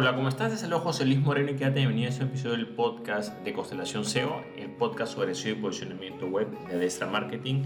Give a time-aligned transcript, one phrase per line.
[0.00, 0.52] Hola, ¿cómo estás?
[0.52, 4.04] Desde luego José Luis Moreno y quédate bienvenido a este episodio del podcast de Constelación
[4.04, 7.64] SEO, el podcast sobre SEO y posicionamiento web de Destra Marketing.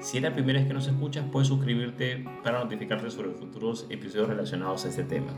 [0.00, 4.30] Si es la primera vez que nos escuchas, puedes suscribirte para notificarte sobre futuros episodios
[4.30, 5.30] relacionados a este tema.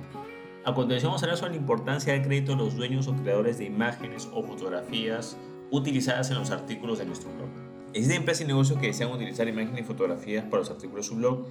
[0.64, 3.58] A continuación vamos a hablar sobre la importancia del crédito de los dueños o creadores
[3.58, 5.36] de imágenes o fotografías
[5.72, 7.48] utilizadas en los artículos de nuestro blog.
[7.92, 11.16] Existen empresas y negocios que desean utilizar imágenes y fotografías para los artículos de su
[11.16, 11.48] blog,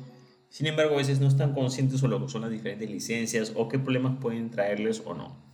[0.50, 3.68] sin embargo, a veces no están conscientes sobre lo que son las diferentes licencias o
[3.68, 5.45] qué problemas pueden traerles o no.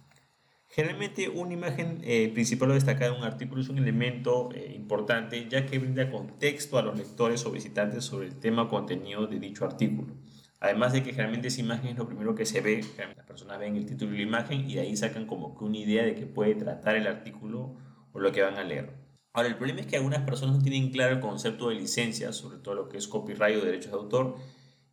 [0.73, 5.47] Generalmente una imagen eh, principal o destacada en un artículo es un elemento eh, importante
[5.49, 9.37] ya que brinda contexto a los lectores o visitantes sobre el tema o contenido de
[9.39, 10.13] dicho artículo.
[10.61, 13.75] Además de que generalmente esa imagen es lo primero que se ve, las personas ven
[13.75, 16.25] el título y la imagen y de ahí sacan como que una idea de qué
[16.25, 17.75] puede tratar el artículo
[18.13, 18.93] o lo que van a leer.
[19.33, 22.59] Ahora, el problema es que algunas personas no tienen claro el concepto de licencia, sobre
[22.59, 24.35] todo lo que es copyright o derechos de autor,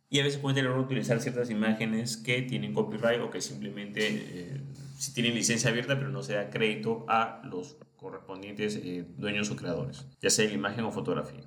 [0.09, 4.61] y a veces pueden tener utilizar ciertas imágenes que tienen copyright o que simplemente eh,
[4.97, 9.55] si tienen licencia abierta pero no se da crédito a los correspondientes eh, dueños o
[9.55, 11.43] creadores, ya sea de imagen o fotografía.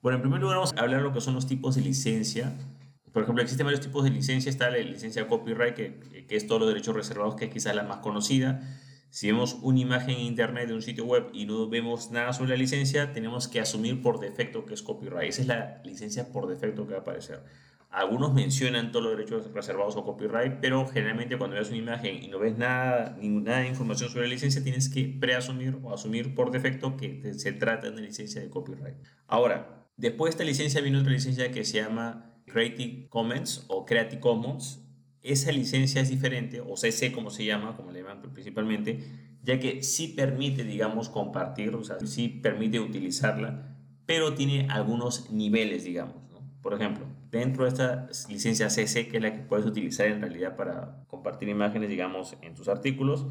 [0.00, 2.52] Bueno, en primer lugar vamos a hablar de lo que son los tipos de licencia.
[3.12, 4.50] Por ejemplo, existen varios tipos de licencia.
[4.50, 7.82] Está la licencia copyright, que, que es todos los derechos reservados, que es quizás la
[7.82, 8.62] más conocida.
[9.10, 12.50] Si vemos una imagen en internet de un sitio web y no vemos nada sobre
[12.50, 15.28] la licencia, tenemos que asumir por defecto que es copyright.
[15.28, 17.44] Esa es la licencia por defecto que va a aparecer.
[17.92, 22.28] Algunos mencionan todos los derechos reservados o copyright, pero generalmente cuando ves una imagen y
[22.28, 26.96] no ves nada, ninguna información sobre la licencia, tienes que preasumir o asumir por defecto
[26.96, 28.96] que se trata de una licencia de copyright.
[29.26, 34.20] Ahora, después de esta licencia viene otra licencia que se llama Creative Commons o Creative
[34.20, 34.80] Commons.
[35.20, 39.00] Esa licencia es diferente, o CC como se llama, como le llaman principalmente,
[39.42, 45.84] ya que sí permite, digamos, compartir, o sea, sí permite utilizarla, pero tiene algunos niveles,
[45.84, 46.31] digamos.
[46.62, 50.56] Por ejemplo, dentro de esta licencia CC, que es la que puedes utilizar en realidad
[50.56, 53.26] para compartir imágenes, digamos, en tus artículos,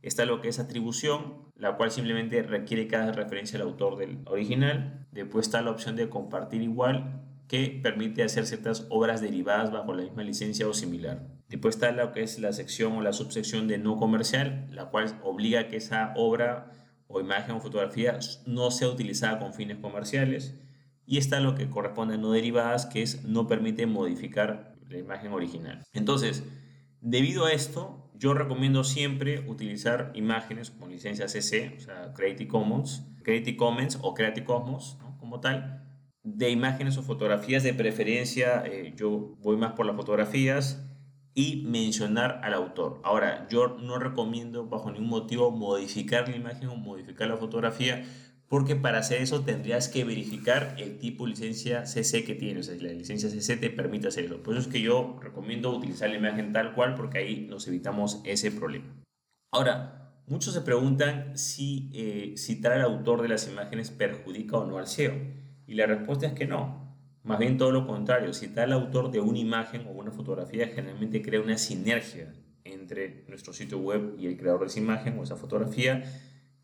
[0.00, 5.06] está lo que es atribución, la cual simplemente requiere cada referencia al autor del original.
[5.12, 10.04] Después está la opción de compartir igual, que permite hacer ciertas obras derivadas bajo la
[10.04, 11.28] misma licencia o similar.
[11.50, 15.20] Después está lo que es la sección o la subsección de no comercial, la cual
[15.22, 16.70] obliga a que esa obra
[17.08, 20.58] o imagen o fotografía no sea utilizada con fines comerciales.
[21.12, 25.34] Y está lo que corresponde a no derivadas, que es no permite modificar la imagen
[25.34, 25.82] original.
[25.92, 26.42] Entonces,
[27.02, 33.02] debido a esto, yo recomiendo siempre utilizar imágenes con licencia CC, o sea, Creative Commons,
[33.22, 35.86] Creative Commons o Creative Commons, como tal,
[36.22, 40.82] de imágenes o fotografías de preferencia, eh, yo voy más por las fotografías
[41.34, 43.02] y mencionar al autor.
[43.04, 48.02] Ahora, yo no recomiendo bajo ningún motivo modificar la imagen o modificar la fotografía
[48.52, 52.68] porque para hacer eso tendrías que verificar el tipo de licencia CC que tienes.
[52.68, 54.42] O sea, la licencia CC te permite hacerlo.
[54.42, 58.20] Por eso es que yo recomiendo utilizar la imagen tal cual porque ahí nos evitamos
[58.26, 59.02] ese problema.
[59.54, 64.76] Ahora, muchos se preguntan si eh, citar al autor de las imágenes perjudica o no
[64.76, 65.14] al SEO.
[65.66, 66.94] Y la respuesta es que no.
[67.22, 71.22] Más bien todo lo contrario, citar al autor de una imagen o una fotografía generalmente
[71.22, 72.34] crea una sinergia
[72.64, 76.04] entre nuestro sitio web y el creador de esa imagen o esa fotografía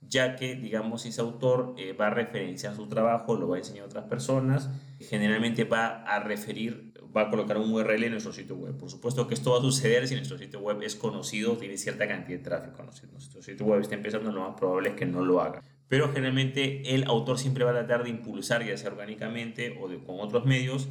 [0.09, 3.85] ya que, digamos, ese autor eh, va a referenciar su trabajo, lo va a enseñar
[3.85, 4.71] a otras personas,
[5.01, 8.77] generalmente va a referir, va a colocar un URL en nuestro sitio web.
[8.77, 12.09] Por supuesto que esto va a suceder si nuestro sitio web es conocido, tiene cierta
[12.09, 12.91] cantidad de tráfico.
[12.93, 15.63] Si nuestro sitio web está empezando, lo más probable es que no lo haga.
[15.89, 20.21] Pero generalmente el autor siempre va a tratar de impulsar, ya sea orgánicamente o con
[20.21, 20.89] otros medios,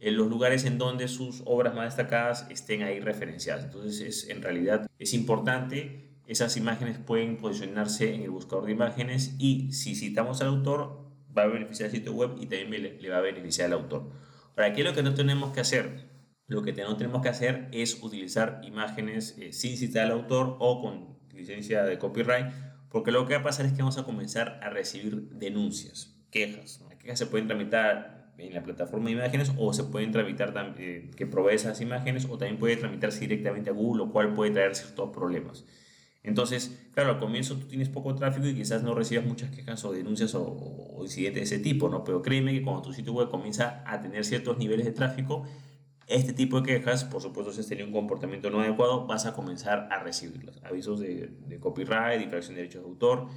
[0.00, 3.64] en los lugares en donde sus obras más destacadas estén ahí referenciadas.
[3.64, 9.34] Entonces, es, en realidad es importante esas imágenes pueden posicionarse en el buscador de imágenes
[9.38, 13.16] y si citamos al autor va a beneficiar al sitio web y también le, va
[13.16, 14.12] a beneficiar al autor.
[14.54, 16.10] Ahora, ¿qué es lo que no tenemos que hacer?
[16.46, 20.82] Lo que no tenemos que hacer es utilizar imágenes eh, sin citar al autor o
[20.82, 22.46] con licencia de copyright,
[22.90, 26.82] porque lo que va a pasar es que vamos a comenzar a recibir denuncias, quejas.
[26.86, 31.10] Las quejas se pueden tramitar en la plataforma de imágenes o se pueden tramitar eh,
[31.16, 34.74] que provee esas imágenes o también puede tramitarse directamente a Google, lo cual puede traer
[34.74, 35.64] ciertos problemas.
[36.22, 39.92] Entonces, claro, al comienzo tú tienes poco tráfico y quizás no recibas muchas quejas o
[39.92, 42.04] denuncias o, incidentes de ese tipo, ¿no?
[42.04, 45.44] Pero créeme que cuando tu sitio web comienza a tener ciertos niveles de tráfico,
[46.06, 49.34] este tipo de quejas, por supuesto, si has tenido un comportamiento no adecuado, vas a
[49.34, 50.62] comenzar a recibirlos.
[50.64, 53.28] Avisos de, de copyright, infracción de derechos de autor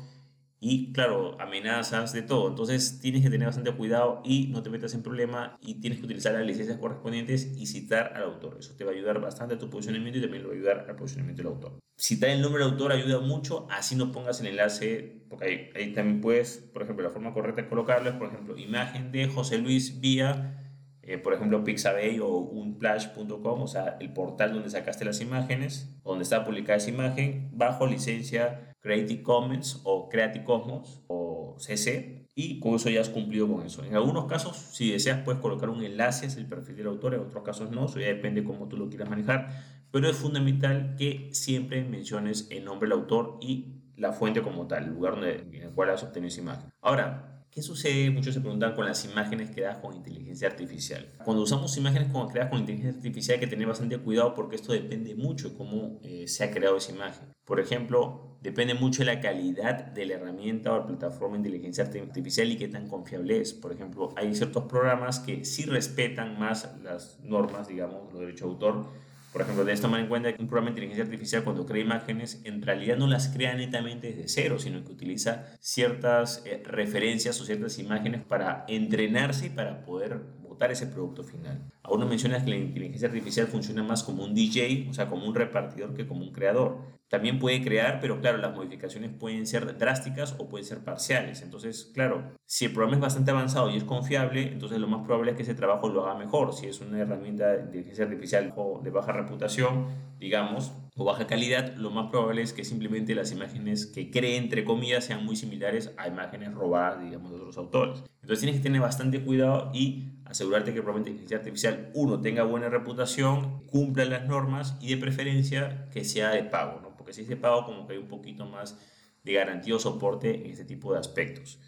[0.62, 2.48] y, claro, amenazas de todo.
[2.48, 6.06] Entonces, tienes que tener bastante cuidado y no te metas en problema y tienes que
[6.06, 8.58] utilizar las licencias correspondientes y citar al autor.
[8.60, 10.86] Eso te va a ayudar bastante a tu posicionamiento y también lo va a ayudar
[10.88, 14.48] al posicionamiento del autor citar el nombre del autor ayuda mucho, así no pongas el
[14.48, 18.58] enlace, porque ahí, también puedes, por ejemplo, la forma correcta de colocarlo es, por ejemplo,
[18.58, 20.58] imagen de José Luis Vía
[21.04, 26.24] eh, por ejemplo, Pixabay o unplash.com, o sea, el portal donde sacaste las imágenes, donde
[26.24, 32.76] está publicada esa imagen, bajo licencia Creative Commons o Creative Commons o CC, y con
[32.76, 33.84] eso ya has cumplido con eso.
[33.84, 37.22] En algunos casos, si deseas, puedes colocar un enlace hacia el perfil del autor, en
[37.22, 39.50] otros casos no, eso ya depende cómo tú lo quieras manejar,
[39.92, 44.86] pero es fundamental que siempre menciones el nombre del autor y la fuente como tal,
[44.86, 46.72] el lugar donde, en el cual has obtenido esa imagen.
[46.82, 48.10] Ahora, ¿Qué sucede?
[48.12, 51.12] Muchos se preguntan con las imágenes creadas con inteligencia artificial.
[51.26, 55.16] Cuando usamos imágenes creadas con inteligencia artificial hay que tener bastante cuidado porque esto depende
[55.16, 57.28] mucho de cómo eh, se ha creado esa imagen.
[57.44, 61.84] Por ejemplo, depende mucho de la calidad de la herramienta o la plataforma de inteligencia
[61.84, 63.52] artificial y qué tan confiable es.
[63.54, 68.54] Por ejemplo, hay ciertos programas que sí respetan más las normas, digamos, los derechos de
[68.54, 68.86] autor
[69.32, 72.42] por ejemplo, de tomar en cuenta que un programa de inteligencia artificial cuando crea imágenes
[72.44, 77.46] en realidad no las crea netamente desde cero, sino que utiliza ciertas eh, referencias o
[77.46, 80.20] ciertas imágenes para entrenarse y para poder
[80.62, 81.60] votar ese producto final.
[81.82, 85.26] Aún no mencionas que la inteligencia artificial funciona más como un DJ, o sea, como
[85.26, 86.78] un repartidor que como un creador.
[87.10, 91.42] También puede crear, pero claro, las modificaciones pueden ser drásticas o pueden ser parciales.
[91.42, 95.32] Entonces, claro, si el programa es bastante avanzado y es confiable, entonces lo más probable
[95.32, 96.54] es que ese trabajo lo haga mejor.
[96.54, 98.54] Si es una herramienta de inteligencia artificial
[98.84, 99.88] de baja reputación,
[100.20, 104.64] digamos, o baja calidad, lo más probable es que simplemente las imágenes que cree, entre
[104.64, 108.04] comillas, sean muy similares a imágenes robadas, digamos, de otros autores.
[108.22, 112.22] Entonces tienes que tener bastante cuidado y asegurarte que el programa de inteligencia artificial, uno,
[112.22, 116.96] tenga buena reputación, cumpla las normas y de preferencia que sea de pago, ¿no?
[116.96, 118.78] porque si es de pago como que hay un poquito más
[119.24, 121.60] de garantía o soporte en este tipo de aspectos.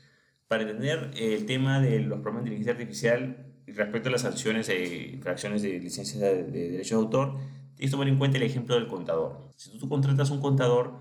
[0.47, 5.11] Para entender el tema de los programas de inteligencia artificial respecto a las sanciones e
[5.13, 7.35] infracciones de licencias de, de derechos de autor,
[7.75, 9.49] tienes que tomar en cuenta el ejemplo del contador.
[9.55, 10.99] Si tú, contratas un contador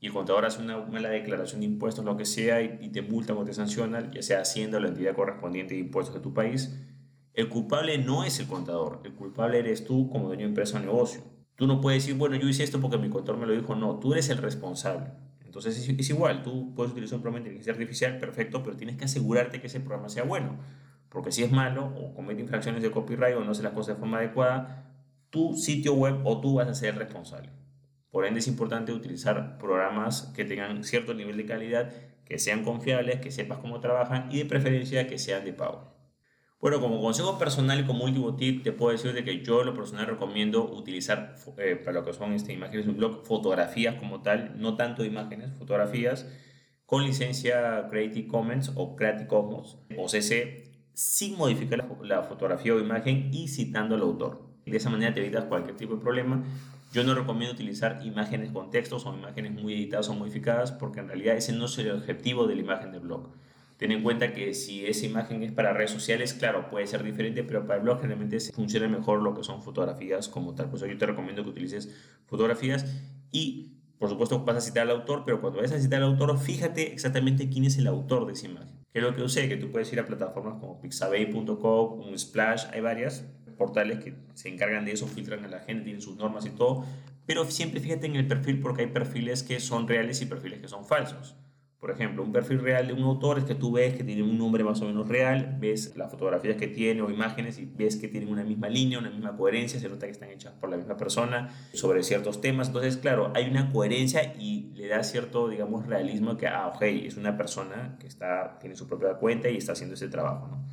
[0.00, 3.34] y el contador hace una mala declaración de impuestos, lo que sea, y, te multa
[3.34, 6.76] o te sanciona, ya sea Hacienda o la entidad correspondiente de impuestos de tu país,
[7.38, 10.80] el culpable no es el contador, el culpable eres tú como dueño de empresa o
[10.80, 11.22] negocio.
[11.54, 13.76] Tú no puedes decir, bueno, yo hice esto porque mi contador me lo dijo.
[13.76, 15.12] No, tú eres el responsable.
[15.44, 19.04] Entonces es, igual, tú puedes utilizar un programa de inteligencia artificial, perfecto, pero tienes que
[19.04, 20.58] asegurarte que ese programa sea bueno.
[21.10, 24.00] Porque si es malo o comete infracciones de copyright o no hace las cosas de
[24.00, 24.90] forma adecuada,
[25.30, 27.50] tu sitio web o tú vas a ser responsable.
[28.10, 31.92] Por ende es importante utilizar programas que tengan cierto nivel de calidad,
[32.24, 35.97] que sean confiables, que sepas cómo trabajan y de preferencia que sean de pago.
[36.60, 39.74] Bueno, como consejo personal y como último tip, te puedo decir de que yo lo
[39.74, 44.22] personal recomiendo utilizar eh, para lo que son este, imágenes de un blog, fotografías como
[44.22, 46.26] tal, no tanto imágenes, fotografías
[46.84, 53.28] con licencia Creative Commons o Creative Commons o CC sin modificar la, fotografía o imagen
[53.32, 54.42] y citando al autor.
[54.66, 56.42] De esa manera te evitas cualquier tipo de problema.
[56.92, 61.08] Yo no recomiendo utilizar imágenes con textos o imágenes muy editadas o modificadas porque en
[61.08, 63.28] realidad ese no es el objetivo de la imagen del blog.
[63.78, 67.44] Ten en cuenta que si esa imagen es para redes sociales, claro, puede ser diferente,
[67.44, 70.66] pero para el blog generalmente funciona mejor lo que son fotografías como tal.
[70.68, 71.88] Por eso yo te recomiendo que utilices
[72.26, 72.84] fotografías
[73.30, 76.36] y, por supuesto, vas a citar al autor, pero cuando vayas a citar al autor,
[76.38, 78.84] fíjate exactamente quién es el autor de esa imagen.
[78.92, 82.64] Que es lo que usé, que tú puedes ir a plataformas como pixabay.com, un Splash,
[82.72, 83.26] hay varias
[83.56, 86.84] portales que se encargan de eso, filtran a la gente, tienen sus normas y todo,
[87.26, 90.66] pero siempre fíjate en el perfil porque hay perfiles que son reales y perfiles que
[90.66, 91.36] son falsos.
[91.80, 94.36] Por ejemplo, un perfil real de un autor es que tú ves que tiene un
[94.36, 98.08] nombre más o menos real, ves las fotografías que tiene o imágenes y ves que
[98.08, 100.96] tienen una misma línea, una misma coherencia, se nota que están hechas por la misma
[100.96, 102.66] persona sobre ciertos temas.
[102.66, 107.16] Entonces, claro, hay una coherencia y le da cierto, digamos, realismo que, ah, ok, es
[107.16, 110.68] una persona que está, tiene su propia cuenta y está haciendo ese trabajo, ¿no?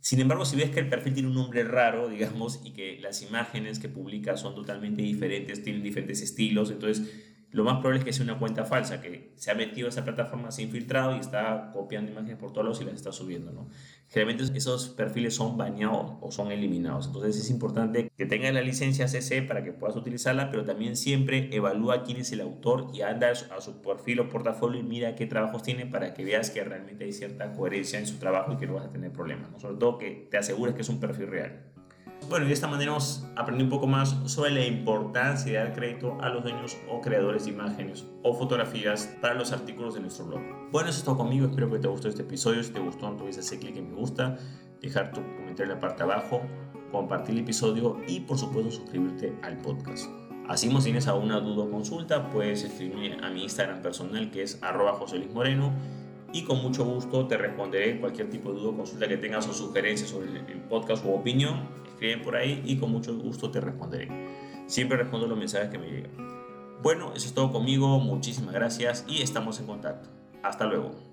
[0.00, 3.20] Sin embargo, si ves que el perfil tiene un nombre raro, digamos, y que las
[3.22, 8.12] imágenes que publica son totalmente diferentes, tienen diferentes estilos, entonces lo más probable es que
[8.12, 11.20] sea una cuenta falsa, que se ha metido a esa plataforma, se ha infiltrado y
[11.20, 13.50] está copiando imágenes por todos lados y las está subiendo.
[13.50, 13.70] ¿no?
[14.10, 17.06] Generalmente esos perfiles son bañados o son eliminados.
[17.06, 21.48] Entonces es importante que tengas la licencia CC para que puedas utilizarla, pero también siempre
[21.50, 25.24] evalúa quién es el autor y anda a su perfil o portafolio y mira qué
[25.24, 28.66] trabajos tiene para que veas que realmente hay cierta coherencia en su trabajo y que
[28.66, 29.50] no vas a tener problemas.
[29.50, 29.58] ¿no?
[29.58, 31.75] Sobre todo que te asegures que es un perfil real.
[32.28, 35.72] Bueno, y de esta manera hemos aprendido un poco más sobre la importancia de dar
[35.74, 40.26] crédito a los dueños o creadores de imágenes o fotografías para los artículos de nuestro
[40.26, 40.40] blog.
[40.72, 41.46] Bueno, eso es todo conmigo.
[41.46, 42.64] Espero que te gustó este episodio.
[42.64, 44.36] Si te gustó, no olvides hacer clic en me gusta,
[44.80, 46.42] dejar tu comentario en la parte de abajo,
[46.90, 50.10] compartir el episodio y, por supuesto, suscribirte al podcast.
[50.48, 54.60] Así, si tienes alguna duda o consulta, puedes escribirme a mi Instagram personal que es
[54.62, 54.98] arroba
[55.32, 55.72] Moreno
[56.32, 59.52] y con mucho gusto te responderé cualquier tipo de duda o consulta que tengas o
[59.52, 64.08] sugerencias sobre el podcast o opinión escriben por ahí y con mucho gusto te responderé.
[64.66, 66.10] Siempre respondo los mensajes que me llegan.
[66.82, 70.10] Bueno, eso es todo conmigo, muchísimas gracias y estamos en contacto.
[70.42, 71.05] Hasta luego.